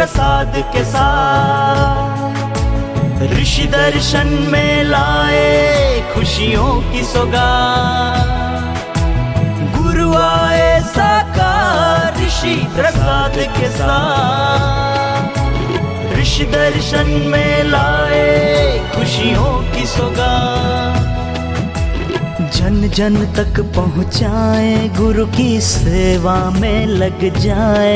[0.00, 2.32] प्रसाद के साथ
[3.32, 8.88] ऋषि दर्शन में लाए खुशियों की सौगात।
[9.76, 15.22] गुरु आए साकार ऋषि प्रसाद के साथ।
[16.20, 18.26] ऋषि दर्शन में लाए
[18.96, 20.79] खुशियों की सौगात।
[22.60, 27.94] जन जन तक पहुँचाए गुरु की सेवा में लग जाए।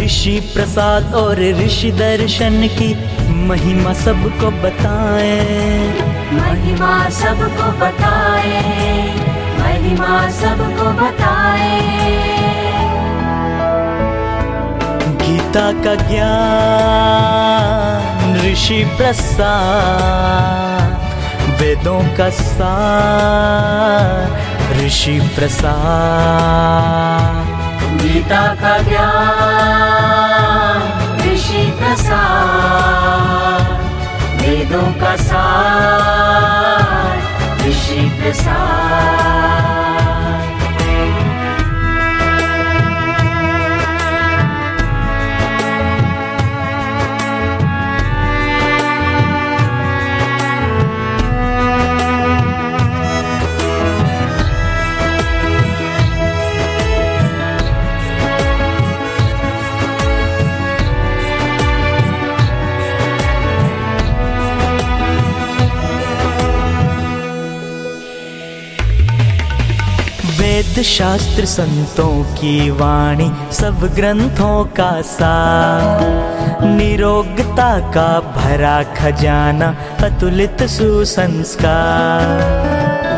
[0.00, 2.88] ऋषि प्रसाद और ऋषि दर्शन की
[3.46, 5.36] महिमा सबको बताए।
[6.32, 8.60] महिमा सबको बताए
[9.58, 11.80] महिमा सबको बताए।
[15.22, 16.34] गीता का ज्ञान
[18.44, 20.93] ऋषि प्रसाद।
[21.64, 24.16] वेदों का सार,
[24.80, 25.70] ऋषि प्रसाद।
[28.02, 30.82] गीता का ज्ञान,
[31.32, 33.64] ऋषि प्रसाद।
[34.40, 37.16] वेदों का सार,
[37.68, 39.43] ऋषि प्रसाद।
[70.84, 76.00] शास्त्र संतों की वाणी सब ग्रंथों का सा।
[76.64, 82.22] निरोगता का भरा खजाना, अतुलित सुसंस्कार।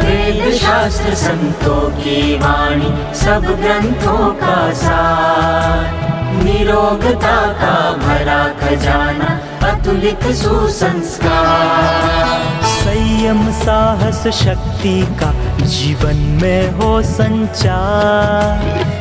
[0.05, 6.07] वेद शास्त्र संतों की वाणी सब ग्रंथों का सार
[6.45, 9.41] निरोगता का भरा खजाना,
[9.71, 18.55] अतुलित सुसंस्कार। संयम, साहस, शक्ति का जीवन में हो संचार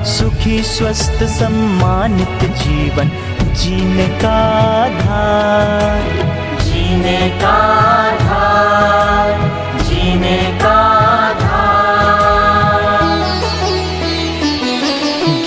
[0.06, 3.08] सुखी स्वस्थ सम्मानित जीवन
[3.53, 4.36] जीने का
[4.84, 6.03] आधार।
[6.64, 7.56] जीने का
[7.94, 9.34] आधार
[9.84, 10.76] जीने का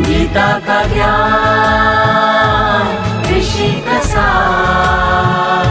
[0.06, 2.88] गीता का ज्ञान
[3.32, 5.68] ऋषि प्रसाद।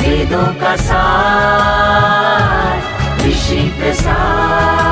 [0.00, 2.82] वेदों का सार
[3.26, 4.83] ऋषि प्रसाद।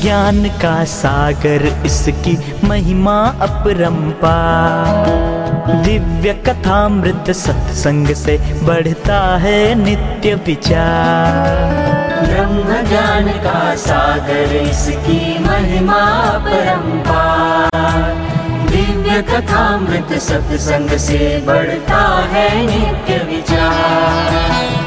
[0.00, 5.08] ज्ञान का सागर, इसकी महिमा अपरंपार
[5.84, 11.58] दिव्य कथामृत सत्संग से बढ़ता है नित्य विचार।
[12.24, 16.02] ब्रह्म ज्ञान का सागर, इसकी महिमा
[16.46, 17.68] परंपार
[18.70, 24.79] दिव्य कथामृत सत्संग से बढ़ता है नित्य विचार।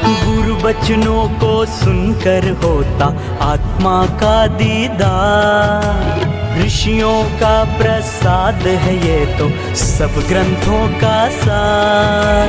[0.64, 3.06] बचनों को सुनकर होता
[3.42, 6.22] आत्मा का दीदार।
[6.60, 9.46] ऋषियों का प्रसाद है ये तो
[9.76, 12.48] सब ग्रंथों का सार।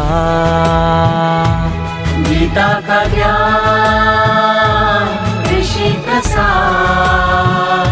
[2.27, 5.05] गीता का ज्ञान
[5.53, 7.89] ऋषि प्रसाद।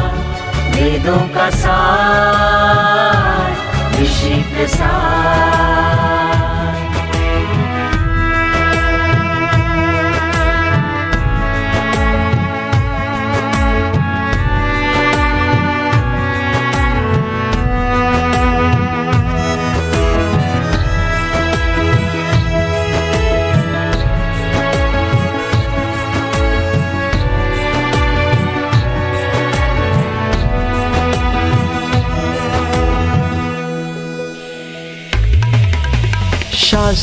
[0.76, 3.48] वेदों का सार
[4.02, 4.95] ऋषि प्रसाद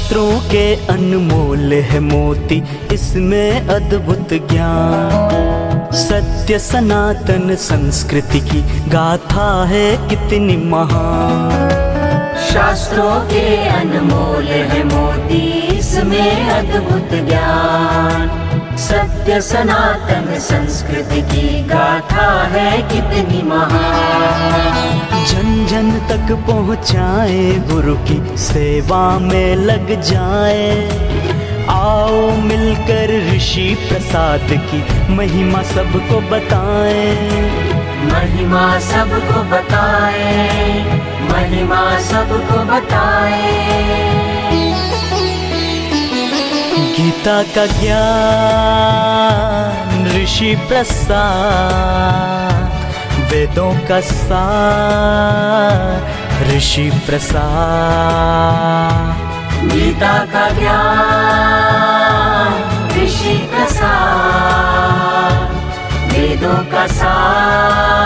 [0.02, 2.56] शास्त्रों के अनमोल है मोती,
[2.92, 11.70] इसमें अद्भुत ज्ञान। सत्य सनातन संस्कृति की गाथा है कितनी महान।
[12.50, 15.42] शास्त्रों के अनमोल है मोती,
[15.78, 17.71] इसमें अद्भुत ज्ञान।
[19.22, 29.02] सत्य सनातन संस्कृति की गाथा है कितनी महान। जन जन तक पहुँचाए गुरु की सेवा
[29.18, 30.66] में लग जाए।
[31.70, 34.82] आओ मिलकर ऋषि प्रसाद की
[35.14, 37.14] महिमा सबको बताएँ।
[38.10, 40.82] महिमा सबको बताए
[41.30, 44.31] महिमा सबको बताए।
[47.02, 48.98] गीता का ज्ञान
[50.06, 52.02] ऋषि प्रसाद
[53.30, 55.98] वेदों का सार
[56.50, 57.40] ऋषि प्रसाद।
[59.72, 62.50] गीता का ज्ञान
[62.98, 65.36] ऋषि प्रसाद
[66.12, 68.01] वेदों का सार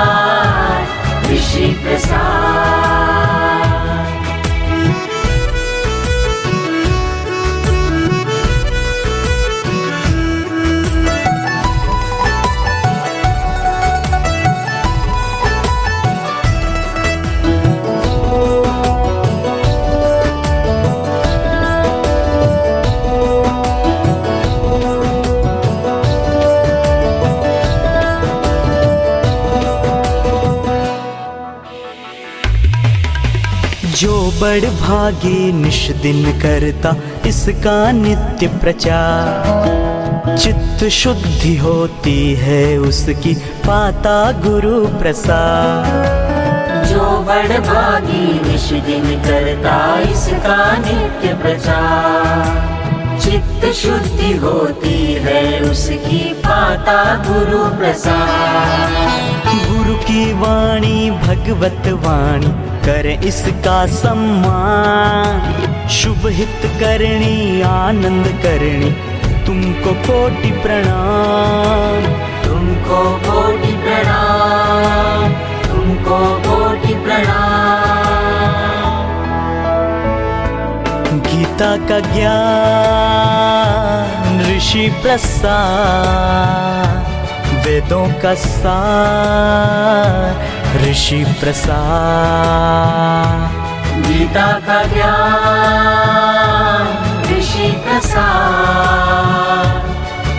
[33.96, 36.90] जो बड़ भागी निश दिन करता
[37.26, 43.34] इसका नित्य प्रचार। चित्त शुद्धि होती है उसकी
[43.66, 49.78] पाता गुरु प्रसाद जो बड़ भागी निश दिन करता
[50.10, 61.88] इसका नित्य प्रचार। चित्त शुद्धि होती है उसकी पाता गुरु प्रसाद गुरु की वाणी भगवत
[62.04, 68.90] वाणी कर इसका सम्मान। शुभ हित करनी आनंद करनी
[69.46, 72.02] तुमको कोटि प्रणाम।
[72.44, 75.26] तुमको कोटि प्रणाम
[75.64, 77.76] तुमको कोटि प्रणाम।
[81.26, 83.54] गीता का ज्ञान
[84.48, 87.00] ऋषि प्रसाद
[87.66, 90.28] वेदों का सार।
[90.76, 93.52] ऋषि प्रसाद।
[94.06, 96.87] गीता का ज्ञान
[97.38, 99.69] ऋषि प्रसाद।